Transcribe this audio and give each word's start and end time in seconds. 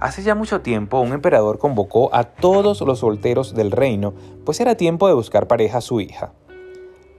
Hace 0.00 0.22
ya 0.22 0.34
mucho 0.34 0.62
tiempo 0.62 0.98
un 0.98 1.12
emperador 1.12 1.58
convocó 1.58 2.08
a 2.14 2.24
todos 2.24 2.80
los 2.80 3.00
solteros 3.00 3.54
del 3.54 3.70
reino, 3.70 4.14
pues 4.46 4.58
era 4.58 4.74
tiempo 4.74 5.06
de 5.06 5.12
buscar 5.12 5.46
pareja 5.46 5.78
a 5.78 5.82
su 5.82 6.00
hija. 6.00 6.32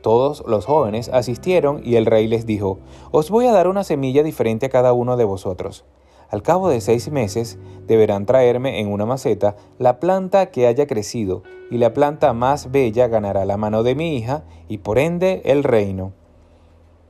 Todos 0.02 0.44
los 0.48 0.66
jóvenes 0.66 1.08
asistieron 1.10 1.82
y 1.86 1.96
el 1.98 2.08
rey 2.08 2.28
les 2.28 2.48
dijo, 2.48 2.80
Os 3.12 3.30
voy 3.30 3.46
a 3.46 3.52
dar 3.52 3.68
una 3.68 3.84
semilla 3.84 4.24
diferente 4.24 4.66
a 4.66 4.70
cada 4.70 4.94
uno 4.94 5.16
de 5.16 5.26
vosotros. 5.26 5.86
Al 6.32 6.42
cabo 6.42 6.70
de 6.70 6.82
seis 6.82 7.12
meses 7.12 7.60
deberán 7.86 8.26
traerme 8.26 8.80
en 8.80 8.92
una 8.92 9.06
maceta 9.06 9.58
la 9.78 10.00
planta 10.00 10.48
que 10.48 10.66
haya 10.66 10.88
crecido, 10.88 11.44
y 11.70 11.78
la 11.78 11.94
planta 11.94 12.34
más 12.34 12.72
bella 12.72 13.08
ganará 13.08 13.46
la 13.46 13.58
mano 13.58 13.84
de 13.84 13.94
mi 13.94 14.16
hija, 14.16 14.44
y 14.68 14.80
por 14.80 14.98
ende 14.98 15.44
el 15.46 15.64
reino. 15.64 16.14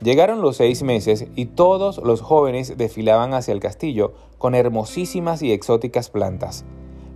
Llegaron 0.02 0.42
los 0.42 0.56
seis 0.56 0.82
meses 0.82 1.26
y 1.36 1.46
todos 1.46 1.98
los 1.98 2.22
jóvenes 2.22 2.76
desfilaban 2.76 3.34
hacia 3.34 3.52
el 3.52 3.60
castillo 3.60 4.12
con 4.36 4.56
hermosísimas 4.56 5.42
y 5.42 5.52
exóticas 5.52 6.10
plantas. 6.10 6.64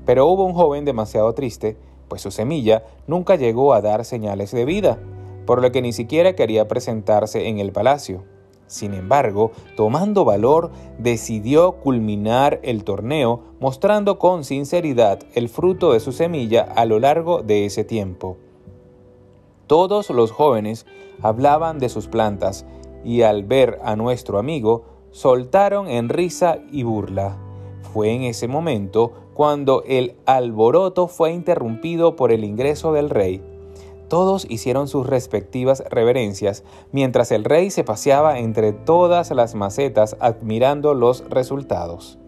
Pero 0.04 0.26
hubo 0.26 0.44
un 0.44 0.54
joven 0.54 0.84
demasiado 0.84 1.32
triste, 1.34 1.76
pues 2.06 2.22
su 2.22 2.30
semilla 2.30 2.84
nunca 3.08 3.34
llegó 3.34 3.74
a 3.74 3.80
dar 3.80 4.04
señales 4.04 4.52
de 4.52 4.64
vida, 4.64 5.00
por 5.46 5.60
lo 5.62 5.72
que 5.72 5.82
ni 5.82 5.92
siquiera 5.92 6.36
quería 6.36 6.68
presentarse 6.68 7.48
en 7.48 7.58
el 7.58 7.72
palacio. 7.72 8.22
Sin 8.68 8.94
embargo, 8.94 9.50
tomando 9.76 10.24
valor, 10.24 10.70
decidió 10.98 11.72
culminar 11.72 12.60
el 12.62 12.84
torneo 12.84 13.42
mostrando 13.58 14.20
con 14.20 14.44
sinceridad 14.44 15.20
el 15.34 15.48
fruto 15.48 15.92
de 15.92 15.98
su 15.98 16.12
semilla 16.12 16.62
a 16.62 16.84
lo 16.84 17.00
largo 17.00 17.42
de 17.42 17.64
ese 17.64 17.82
tiempo. 17.82 18.38
Todos 19.66 20.10
los 20.10 20.30
jóvenes 20.30 20.86
hablaban 21.22 21.78
de 21.78 21.88
sus 21.88 22.08
plantas 22.08 22.66
y 23.04 23.22
al 23.22 23.44
ver 23.44 23.78
a 23.82 23.96
nuestro 23.96 24.38
amigo 24.38 24.84
soltaron 25.10 25.88
en 25.88 26.08
risa 26.08 26.58
y 26.70 26.82
burla. 26.82 27.36
Fue 27.92 28.10
en 28.10 28.22
ese 28.22 28.48
momento 28.48 29.12
cuando 29.34 29.82
el 29.86 30.16
alboroto 30.26 31.08
fue 31.08 31.32
interrumpido 31.32 32.16
por 32.16 32.32
el 32.32 32.44
ingreso 32.44 32.92
del 32.92 33.10
rey 33.10 33.42
todos 34.08 34.46
hicieron 34.48 34.86
sus 34.88 35.06
respectivas 35.06 35.82
reverencias, 35.90 36.62
mientras 36.92 37.32
el 37.32 37.44
rey 37.44 37.70
se 37.70 37.84
paseaba 37.84 38.38
entre 38.38 38.72
todas 38.72 39.30
las 39.32 39.54
macetas 39.54 40.16
admirando 40.20 40.94
los 40.94 41.28
resultados. 41.28 42.18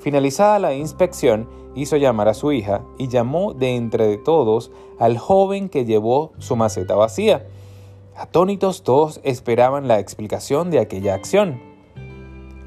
Finalizada 0.00 0.58
la 0.58 0.74
inspección, 0.74 1.48
hizo 1.74 1.96
llamar 1.96 2.28
a 2.28 2.34
su 2.34 2.52
hija 2.52 2.82
y 2.98 3.08
llamó 3.08 3.54
de 3.54 3.76
entre 3.76 4.16
todos 4.18 4.70
al 4.98 5.18
joven 5.18 5.68
que 5.68 5.84
llevó 5.84 6.32
su 6.38 6.56
maceta 6.56 6.94
vacía. 6.94 7.46
Atónitos 8.16 8.82
todos 8.82 9.20
esperaban 9.22 9.86
la 9.86 10.00
explicación 10.00 10.70
de 10.70 10.80
aquella 10.80 11.14
acción. 11.14 11.60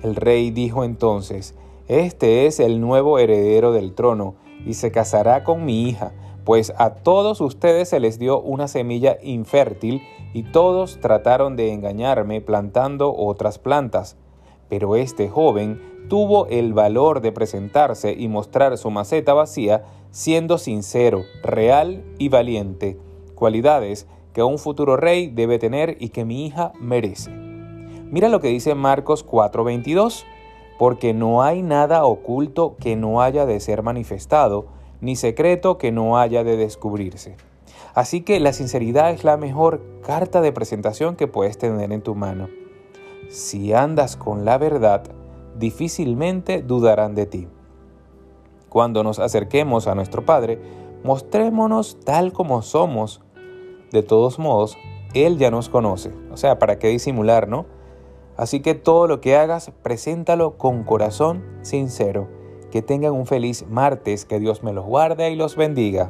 El 0.02 0.16
rey 0.16 0.52
dijo 0.52 0.84
entonces, 0.84 1.56
Este 1.88 2.46
es 2.46 2.60
el 2.60 2.80
nuevo 2.80 3.20
heredero 3.20 3.72
del 3.72 3.94
trono, 3.94 4.36
y 4.66 4.76
se 4.76 4.92
casará 4.92 5.44
con 5.44 5.66
mi 5.66 5.90
hija, 5.90 6.14
pues 6.46 6.74
a 6.78 6.96
todos 6.96 7.42
ustedes 7.42 7.90
se 7.90 8.00
les 8.00 8.18
dio 8.18 8.40
una 8.42 8.68
semilla 8.68 9.18
infértil 9.22 10.02
y 10.34 10.44
todos 10.44 11.00
trataron 11.00 11.56
de 11.56 11.72
engañarme 11.74 12.42
plantando 12.42 13.14
otras 13.16 13.60
plantas. 13.60 14.18
Pero 14.72 14.96
este 14.96 15.28
joven 15.28 15.82
tuvo 16.08 16.48
el 16.48 16.74
valor 16.74 17.20
de 17.20 17.34
presentarse 17.34 18.14
y 18.14 18.30
mostrar 18.30 18.78
su 18.78 18.90
maceta 18.90 19.34
vacía 19.34 19.84
siendo 20.12 20.58
sincero, 20.58 21.24
real 21.44 22.06
y 22.18 22.30
valiente, 22.30 22.98
cualidades 23.36 24.08
que 24.32 24.44
un 24.44 24.58
futuro 24.58 24.96
rey 24.96 25.28
debe 25.28 25.60
tener 25.60 25.98
y 26.00 26.08
que 26.08 26.24
mi 26.24 26.46
hija 26.46 26.72
merece. 26.80 27.32
Mira 27.32 28.30
lo 28.30 28.40
que 28.40 28.48
dice 28.48 28.74
Marcos 28.74 29.26
4:22, 29.26 30.24
porque 30.80 31.14
no 31.14 31.44
hay 31.44 31.64
nada 31.64 32.06
oculto 32.06 32.78
que 32.80 32.96
no 32.96 33.22
haya 33.22 33.46
de 33.46 33.60
ser 33.60 33.84
manifestado, 33.84 34.68
ni 35.02 35.18
secreto 35.18 35.78
que 35.78 35.92
no 35.92 36.18
haya 36.18 36.46
de 36.46 36.56
descubrirse. 36.56 37.36
Así 37.94 38.22
que 38.22 38.40
la 38.40 38.54
sinceridad 38.54 39.12
es 39.12 39.26
la 39.26 39.36
mejor 39.36 39.82
carta 40.02 40.40
de 40.40 40.54
presentación 40.54 41.18
que 41.18 41.28
puedes 41.28 41.58
tener 41.58 41.92
en 41.92 42.02
tu 42.02 42.16
mano. 42.16 42.61
Si 43.32 43.72
andas 43.72 44.18
con 44.18 44.44
la 44.44 44.58
verdad, 44.58 45.04
difícilmente 45.58 46.62
dudarán 46.62 47.16
de 47.16 47.26
ti. 47.26 47.48
Cuando 48.68 49.04
nos 49.04 49.20
acerquemos 49.20 49.88
a 49.88 49.96
nuestro 49.96 50.26
Padre, 50.26 50.62
mostrémonos 51.06 51.98
tal 52.04 52.34
como 52.34 52.62
somos. 52.62 53.22
De 53.92 54.04
todos 54.04 54.38
modos, 54.38 54.78
Él 55.14 55.38
ya 55.38 55.50
nos 55.50 55.70
conoce. 55.70 56.12
O 56.30 56.36
sea, 56.36 56.60
¿para 56.60 56.78
qué 56.78 56.90
disimular, 56.90 57.48
no? 57.48 57.66
Así 58.36 58.60
que 58.60 58.76
todo 58.76 59.08
lo 59.08 59.22
que 59.22 59.38
hagas, 59.38 59.72
preséntalo 59.82 60.58
con 60.58 60.84
corazón 60.84 61.42
sincero 61.62 62.28
que 62.70 62.82
tengan 62.82 63.14
un 63.14 63.28
feliz 63.28 63.66
martes, 63.70 64.26
que 64.26 64.40
Dios 64.40 64.62
me 64.62 64.74
los 64.74 64.86
guarde 64.86 65.32
y 65.32 65.38
los 65.38 65.56
bendiga. 65.56 66.10